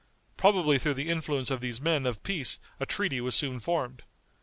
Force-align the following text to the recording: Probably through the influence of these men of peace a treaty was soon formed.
Probably 0.35 0.79
through 0.79 0.95
the 0.95 1.09
influence 1.11 1.51
of 1.51 1.61
these 1.61 1.79
men 1.79 2.07
of 2.07 2.23
peace 2.23 2.59
a 2.79 2.87
treaty 2.87 3.21
was 3.21 3.35
soon 3.35 3.59
formed. 3.59 4.01